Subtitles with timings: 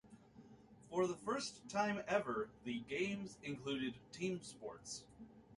[0.89, 5.03] For the first time ever, the games included team sports.